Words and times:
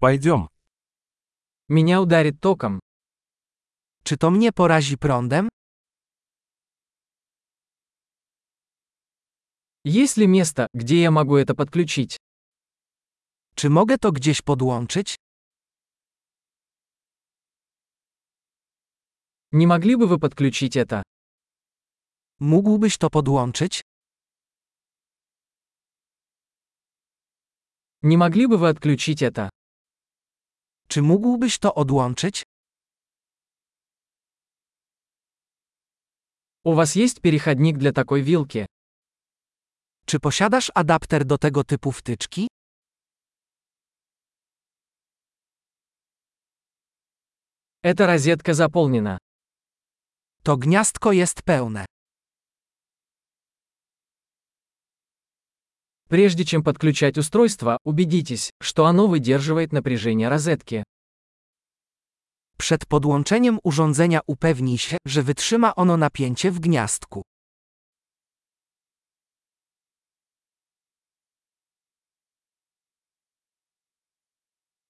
Пойдем. 0.00 0.48
Меня 1.68 2.00
ударит 2.00 2.40
током. 2.40 2.78
Czy 4.04 4.16
to 4.16 4.30
mnie 4.30 4.52
porazi 4.52 4.96
prądem? 4.96 5.48
Есть 9.84 10.16
ли 10.16 10.26
место, 10.26 10.68
где 10.72 11.02
я 11.02 11.10
могу 11.10 11.36
это 11.36 11.54
подключить? 11.54 12.16
Czy 13.54 13.70
mogę 13.70 13.98
to 13.98 14.12
gdzieś 14.12 14.42
podłączyć? 14.42 15.16
Не 19.52 19.66
могли 19.66 19.96
бы 19.96 20.06
вы 20.06 20.18
подключить 20.20 20.76
это? 20.76 21.02
Mógłbyś 22.40 22.98
to 22.98 23.10
podłączyć? 23.10 23.80
Не 28.02 28.16
могли 28.16 28.46
бы 28.46 28.58
вы 28.58 28.68
отключить 28.68 29.22
это? 29.22 29.48
Czy 30.87 31.01
mógłbyś 31.01 31.59
to 31.59 31.75
odłączyć? 31.75 32.43
У 36.63 36.73
вас 36.73 36.95
есть 36.95 37.21
переходник 37.21 37.77
для 37.77 37.91
такой 37.91 38.21
вилки? 38.21 38.65
Czy 40.05 40.19
posiadasz 40.19 40.71
adapter 40.75 41.25
do 41.25 41.37
tego 41.37 41.63
typu 41.63 41.91
wtyczki? 41.91 42.47
Эта 47.83 48.07
розетка 48.07 48.53
заполнена. 48.53 49.17
To 50.43 50.57
gniazdko 50.57 51.11
jest 51.11 51.41
pełne. 51.43 51.85
Прежде 56.08 56.44
чем 56.44 56.62
подключать 56.62 57.18
устройство, 57.18 57.78
убедитесь, 57.84 58.50
что 58.60 58.86
оно 58.86 59.06
выдерживает 59.06 59.72
напряжение 59.72 60.28
розетки. 60.28 60.82
Przed 62.58 62.86
podłączeniem 62.86 63.58
urządzenia 63.62 64.20
upewnij 64.26 64.78
się, 64.78 64.96
że 65.06 65.22
wytrzyma 65.22 65.74
ono 65.74 65.96
napięcie 65.96 66.50
w 66.50 66.60
gniazdku. 66.60 67.22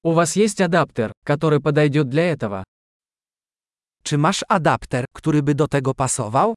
У 0.04 0.12
вас 0.12 0.36
есть 0.36 0.60
адаптер, 0.60 1.12
который 1.24 1.60
подойдет 1.60 2.08
для 2.08 2.22
этого? 2.32 2.64
Czy 4.02 4.18
masz 4.18 4.44
adapter, 4.48 5.04
który 5.12 5.42
by 5.42 5.54
do 5.54 5.68
tego 5.68 5.94
pasował? 5.94 6.54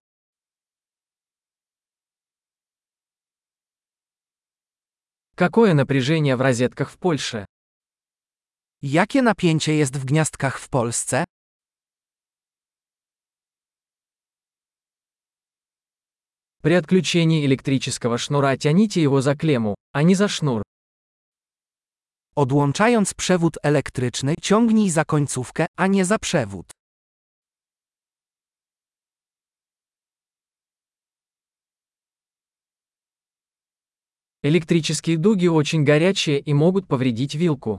Какое 5.35 5.73
напряжение 5.73 6.35
в 6.35 6.41
розетках 6.41 6.89
в 6.89 6.97
Польше? 6.97 7.45
Jakie 8.81 9.21
napięcie 9.21 9.73
jest 9.75 9.97
w 9.97 10.05
gniazdkach 10.05 10.59
w 10.59 10.69
Polsce? 10.69 11.25
При 16.61 16.73
отключении 16.73 17.45
электрического 17.45 18.17
шнура 18.17 18.55
тяните 18.57 19.01
его 19.01 19.21
за 19.21 19.35
клемму, 19.35 19.75
а 19.93 20.03
не 20.03 20.15
за 20.15 20.27
шнур. 20.27 20.61
Odłączając 22.35 23.13
przewód 23.13 23.57
elektryczny, 23.63 24.35
ciągnij 24.41 24.89
za 24.89 25.05
końcówkę, 25.05 25.65
a 25.77 25.87
nie 25.87 26.05
za 26.05 26.19
przewód. 26.19 26.71
Электрические 34.43 35.17
дуги 35.17 35.45
очень 35.47 35.83
горячие 35.83 36.39
и 36.39 36.53
могут 36.53 36.87
повредить 36.87 37.35
вилку. 37.35 37.77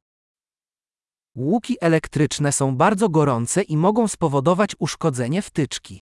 Łuki 1.35 1.77
elektryczne 1.81 2.53
są 2.53 2.77
bardzo 2.77 3.09
gorące 3.09 3.63
i 3.63 3.77
mogą 3.77 4.09
spowodować 4.09 4.77
uszkodzenie 4.79 5.43
wtyczki. 5.43 6.01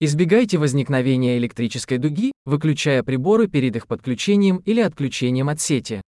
Избегайте 0.00 0.58
возникновения 0.58 1.38
электрической 1.38 1.98
дуги, 1.98 2.30
выключая 2.44 3.02
приборы 3.02 3.48
перед 3.48 3.74
их 3.76 3.88
подключением 3.88 4.58
или 4.58 4.80
отключением 4.80 5.48
от 5.48 5.60
сети. 5.60 6.00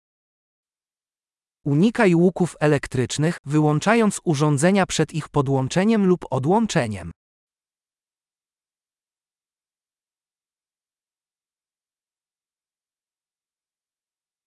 Unikaj 1.67 2.15
łuków 2.15 2.55
elektrycznych, 2.59 3.37
wyłączając 3.45 4.21
urządzenia 4.23 4.85
przed 4.85 5.13
ich 5.13 5.29
podłączeniem 5.29 6.05
lub 6.05 6.25
odłączeniem. 6.29 7.11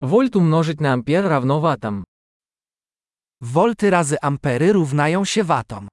Вольт 0.00 0.36
умножить 0.36 0.80
на 0.80 0.92
ампер 0.92 1.24
равно 1.24 1.60
ваттам. 1.60 2.04
Wolty 3.40 3.90
razy 3.90 4.16
ampery 4.20 4.72
równają 4.72 5.24
się 5.24 5.44
watom. 5.44 5.88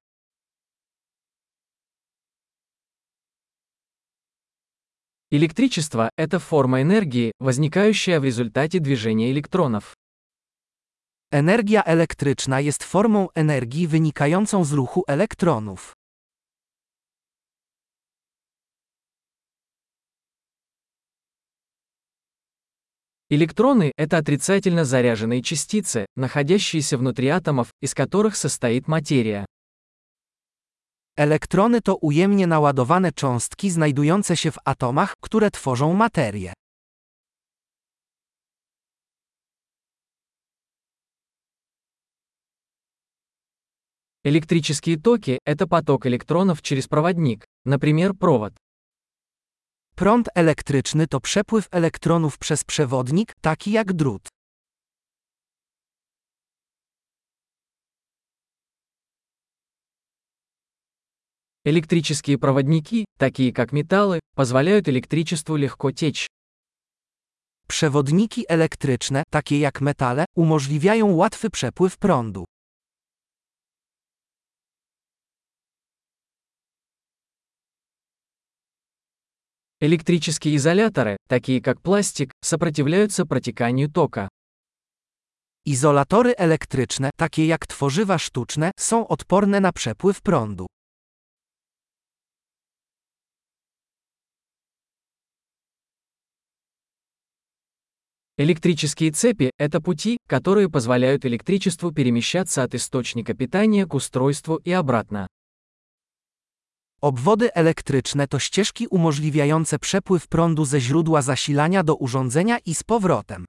Электричество – 5.31 6.17
это 6.17 6.39
форма 6.39 6.81
энергии, 6.81 7.31
возникающая 7.39 8.19
в 8.19 8.23
результате 8.23 8.79
движения 8.79 9.31
электронов. 9.31 9.95
Energia 11.31 11.83
elektryczna 11.83 12.59
jest 12.59 12.83
formą 12.83 13.27
energii 13.35 13.87
wynikającą 13.87 14.63
z 14.63 14.71
ruchu 14.71 15.03
elektronów. 15.07 15.93
Электроны – 23.29 23.97
это 23.97 24.17
отрицательно 24.17 24.85
заряженные 24.85 25.41
частицы, 25.41 26.05
находящиеся 26.15 26.99
внутри 26.99 27.29
атомов, 27.29 27.73
из 27.81 27.95
которых 27.95 28.35
состоит 28.35 28.87
материя. 28.87 29.45
Elektrony 31.17 31.81
to 31.81 31.95
ujemnie 31.95 32.47
naładowane 32.47 33.11
cząstki 33.11 33.69
znajdujące 33.69 34.37
się 34.37 34.51
w 34.51 34.57
atomach, 34.65 35.13
które 35.21 35.51
tworzą 35.51 35.93
materię. 35.93 36.53
Электрические 44.28 44.98
токи– 44.98 45.38
это 45.46 45.66
поток 45.66 46.04
электронов 46.04 46.60
через 46.60 46.86
проводник, 46.86 47.46
например, 47.64 48.12
провод. 48.12 48.52
Prąd 49.96 50.28
elektryczny 50.34 51.06
to 51.06 51.20
przepływ 51.20 51.68
elektronów 51.70 52.38
przez 52.38 52.64
przewodnik, 52.64 53.32
taki 53.40 53.72
jak 53.72 53.92
drut. 53.92 54.28
Электрические 61.64 62.36
проводники, 62.38 63.06
такие 63.18 63.50
как 63.52 63.72
металлы, 63.72 64.20
позволяют 64.36 64.88
электричеству 64.88 65.56
легко 65.56 65.90
течь. 65.90 66.26
Przewodniki 67.66 68.44
elektryczne, 68.48 69.22
takie 69.30 69.58
jak 69.58 69.80
metale, 69.80 70.24
umożliwiają 70.36 71.14
łatwy 71.14 71.50
przepływ 71.50 71.96
prądu. 71.98 72.44
Электрические 79.80 80.56
изоляторы, 80.56 81.16
такие 81.28 81.62
как 81.62 81.80
пластик, 81.80 82.32
сопротивляются 82.40 83.24
протеканию 83.24 83.88
тока. 83.88 84.28
Izolatory 85.64 86.34
elektryczne, 86.36 87.10
takie 87.16 87.46
jak 87.46 87.66
tworzywa 87.66 88.18
sztuczne, 88.18 88.72
są 88.76 89.08
odporne 89.08 89.60
na 89.60 89.72
przepływ 89.72 90.20
prądu. 90.22 90.66
Электрические 98.36 99.12
цепи– 99.12 99.50
это 99.58 99.80
пути, 99.80 100.18
которые 100.28 100.68
позволяют 100.68 101.24
электричеству 101.24 101.92
перемещаться 101.92 102.64
от 102.64 102.74
источника 102.74 103.34
питания 103.34 103.86
к 103.86 103.94
устройству 103.94 104.56
и 104.56 104.72
обратно. 104.72 105.28
Obwody 107.03 107.53
elektryczne 107.53 108.27
to 108.27 108.39
ścieżki 108.39 108.87
umożliwiające 108.87 109.79
przepływ 109.79 110.27
prądu 110.27 110.65
ze 110.65 110.81
źródła 110.81 111.21
zasilania 111.21 111.83
do 111.83 111.95
urządzenia 111.95 112.57
i 112.65 112.75
z 112.75 112.83
powrotem. 112.83 113.45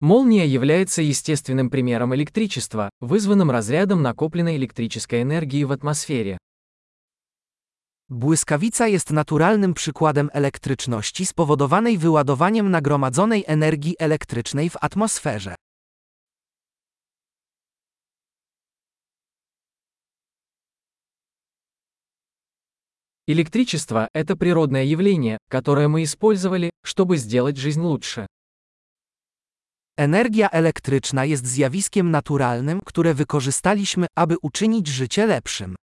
Молния 0.00 0.44
является 0.44 1.02
естественным 1.02 1.70
примером 1.70 2.14
электричества, 2.14 2.90
вызванным 3.00 3.50
разрядом 3.50 4.02
накопленной 4.02 4.56
электрической 4.56 5.22
энергии 5.22 5.64
в 5.64 5.72
атмосфере. 5.72 6.38
Błyskawica 8.08 8.88
jest 8.88 9.10
naturalnym 9.10 9.74
przykładem 9.74 10.30
elektryczności 10.32 11.26
spowodowanej 11.26 11.98
wyładowaniem 11.98 12.70
nagromadzonej 12.70 13.44
energii 13.46 13.94
elektrycznej 13.98 14.70
w 14.70 14.76
atmosferze. 14.80 15.54
Электричество– 23.31 24.09
это 24.13 24.35
природное 24.35 24.83
явление, 24.83 25.37
которое 25.49 25.87
мы 25.87 26.03
использовали, 26.03 26.69
чтобы 26.83 27.15
сделать 27.15 27.55
жизнь 27.55 27.79
лучше. 27.81 28.27
Energia 29.97 30.49
elektryczna 30.49 31.25
jest 31.25 31.45
zjawiskiem 31.47 32.11
naturalnym, 32.11 32.81
które 32.85 33.13
wykorzystaliśmy, 33.13 34.07
aby 34.15 34.35
uczynić 34.41 34.87
życie 34.87 35.25
lepszym. 35.25 35.75